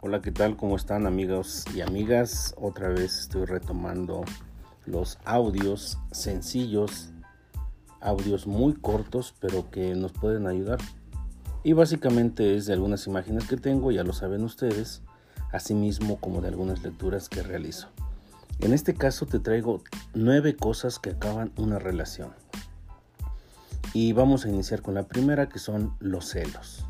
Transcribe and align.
Hola, 0.00 0.22
¿qué 0.22 0.30
tal? 0.30 0.56
¿Cómo 0.56 0.76
están 0.76 1.08
amigos 1.08 1.64
y 1.74 1.80
amigas? 1.80 2.54
Otra 2.56 2.88
vez 2.88 3.18
estoy 3.18 3.46
retomando 3.46 4.24
los 4.86 5.18
audios 5.24 5.98
sencillos, 6.12 7.10
audios 8.00 8.46
muy 8.46 8.74
cortos, 8.74 9.34
pero 9.40 9.72
que 9.72 9.96
nos 9.96 10.12
pueden 10.12 10.46
ayudar. 10.46 10.78
Y 11.64 11.72
básicamente 11.72 12.54
es 12.54 12.66
de 12.66 12.74
algunas 12.74 13.08
imágenes 13.08 13.48
que 13.48 13.56
tengo, 13.56 13.90
ya 13.90 14.04
lo 14.04 14.12
saben 14.12 14.44
ustedes, 14.44 15.02
asimismo 15.50 16.20
como 16.20 16.42
de 16.42 16.46
algunas 16.46 16.80
lecturas 16.84 17.28
que 17.28 17.42
realizo. 17.42 17.88
En 18.60 18.74
este 18.74 18.94
caso 18.94 19.26
te 19.26 19.40
traigo 19.40 19.82
nueve 20.14 20.54
cosas 20.54 21.00
que 21.00 21.10
acaban 21.10 21.50
una 21.56 21.80
relación. 21.80 22.30
Y 23.94 24.12
vamos 24.12 24.44
a 24.44 24.48
iniciar 24.48 24.80
con 24.80 24.94
la 24.94 25.08
primera 25.08 25.48
que 25.48 25.58
son 25.58 25.96
los 25.98 26.26
celos. 26.28 26.86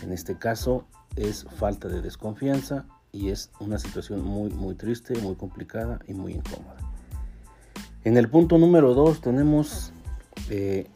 En 0.00 0.12
este 0.12 0.38
caso 0.38 0.86
es 1.16 1.46
falta 1.56 1.88
de 1.88 2.02
desconfianza 2.02 2.86
y 3.12 3.30
es 3.30 3.50
una 3.60 3.78
situación 3.78 4.22
muy 4.22 4.50
muy 4.50 4.74
triste, 4.74 5.18
muy 5.18 5.34
complicada 5.34 6.00
y 6.06 6.14
muy 6.14 6.32
incómoda. 6.32 6.76
En 8.04 8.16
el 8.16 8.28
punto 8.28 8.58
número 8.58 8.94
dos 8.94 9.20
tenemos 9.20 9.92
eh, 10.48 10.86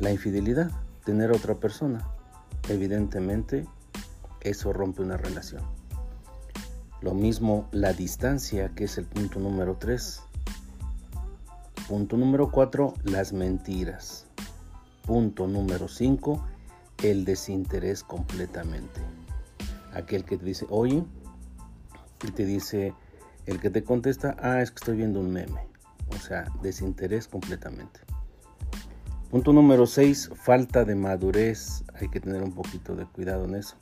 la 0.00 0.10
infidelidad, 0.10 0.70
tener 1.04 1.30
a 1.30 1.36
otra 1.36 1.54
persona. 1.54 2.04
Evidentemente 2.68 3.66
eso 4.40 4.72
rompe 4.72 5.02
una 5.02 5.16
relación. 5.16 5.62
Lo 7.00 7.14
mismo 7.14 7.68
la 7.72 7.92
distancia, 7.92 8.70
que 8.74 8.84
es 8.84 8.96
el 8.96 9.06
punto 9.06 9.40
número 9.40 9.76
3. 9.76 10.20
Punto 11.88 12.16
número 12.16 12.50
4, 12.50 12.94
las 13.04 13.32
mentiras. 13.32 14.26
Punto 15.04 15.48
número 15.48 15.88
5, 15.88 16.44
el 17.02 17.24
desinterés 17.24 18.04
completamente. 18.04 19.00
Aquel 19.92 20.24
que 20.24 20.36
te 20.38 20.44
dice, 20.44 20.66
oye, 20.70 21.04
y 22.24 22.30
te 22.30 22.44
dice, 22.44 22.94
el 23.46 23.60
que 23.60 23.70
te 23.70 23.82
contesta, 23.82 24.36
ah, 24.40 24.62
es 24.62 24.70
que 24.70 24.76
estoy 24.76 24.96
viendo 24.96 25.20
un 25.20 25.32
meme. 25.32 25.66
O 26.10 26.18
sea, 26.18 26.46
desinterés 26.62 27.28
completamente. 27.28 28.00
Punto 29.30 29.52
número 29.52 29.86
6, 29.86 30.30
falta 30.34 30.84
de 30.84 30.94
madurez. 30.94 31.84
Hay 31.94 32.08
que 32.08 32.20
tener 32.20 32.42
un 32.42 32.52
poquito 32.52 32.94
de 32.94 33.06
cuidado 33.06 33.46
en 33.46 33.54
eso. 33.54 33.76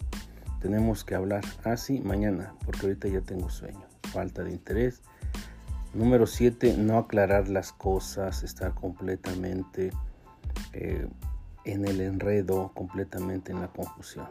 Tenemos 0.60 1.04
que 1.04 1.14
hablar 1.14 1.44
así 1.64 2.00
mañana, 2.00 2.54
porque 2.64 2.86
ahorita 2.86 3.08
ya 3.08 3.20
tengo 3.20 3.50
sueño. 3.50 3.84
Falta 4.12 4.44
de 4.44 4.52
interés. 4.52 5.02
Número 5.92 6.26
7, 6.26 6.76
no 6.78 6.98
aclarar 6.98 7.48
las 7.48 7.72
cosas, 7.72 8.44
estar 8.44 8.74
completamente 8.74 9.90
eh, 10.72 11.08
en 11.64 11.84
el 11.84 12.00
enredo, 12.00 12.70
completamente 12.74 13.50
en 13.50 13.60
la 13.60 13.68
confusión. 13.68 14.28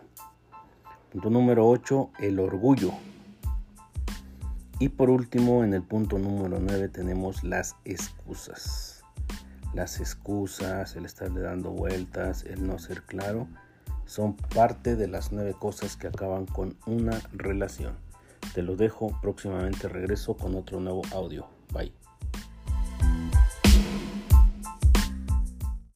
Punto 1.11 1.29
número 1.31 1.67
8, 1.67 2.11
el 2.19 2.39
orgullo. 2.39 2.91
Y 4.79 4.89
por 4.89 5.09
último, 5.09 5.63
en 5.63 5.73
el 5.73 5.81
punto 5.81 6.19
número 6.19 6.59
9 6.59 6.87
tenemos 6.89 7.43
las 7.43 7.75
excusas. 7.83 9.03
Las 9.73 9.99
excusas, 9.99 10.95
el 10.95 11.05
estarle 11.05 11.41
dando 11.41 11.71
vueltas, 11.71 12.43
el 12.43 12.65
no 12.65 12.77
ser 12.77 13.01
claro, 13.03 13.47
son 14.05 14.35
parte 14.35 14.95
de 14.95 15.07
las 15.07 15.31
nueve 15.31 15.55
cosas 15.57 15.95
que 15.95 16.07
acaban 16.07 16.45
con 16.45 16.77
una 16.85 17.19
relación. 17.33 17.95
Te 18.53 18.61
lo 18.61 18.75
dejo, 18.75 19.19
próximamente 19.21 19.87
regreso 19.87 20.37
con 20.37 20.55
otro 20.55 20.79
nuevo 20.79 21.01
audio. 21.11 21.47
Bye. 21.73 21.93